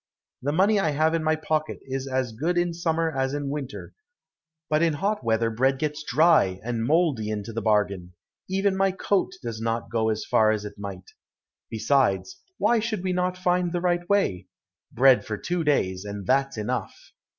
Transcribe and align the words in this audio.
The 0.41 0.51
money 0.51 0.79
I 0.79 0.89
have 0.89 1.13
in 1.13 1.23
my 1.23 1.35
pocket 1.35 1.77
is 1.83 2.07
as 2.07 2.31
good 2.31 2.57
in 2.57 2.73
summer 2.73 3.15
as 3.15 3.35
in 3.35 3.49
winter, 3.51 3.93
but 4.67 4.81
in 4.81 4.93
hot 4.93 5.23
weather 5.23 5.51
bread 5.51 5.77
gets 5.77 6.03
dry, 6.03 6.59
and 6.63 6.83
mouldy 6.83 7.29
into 7.29 7.53
the 7.53 7.61
bargain; 7.61 8.13
even 8.49 8.75
my 8.75 8.93
coat 8.93 9.33
does 9.43 9.61
not 9.61 9.91
go 9.91 10.09
as 10.09 10.25
far 10.25 10.49
as 10.49 10.65
it 10.65 10.73
might. 10.79 11.11
Besides, 11.69 12.41
why 12.57 12.79
should 12.79 13.03
we 13.03 13.13
not 13.13 13.37
find 13.37 13.71
the 13.71 13.79
right 13.79 14.09
way? 14.09 14.47
Bread 14.91 15.23
for 15.23 15.37
two 15.37 15.63
days, 15.63 16.03
and 16.03 16.25
that's 16.25 16.57
enough." 16.57 16.95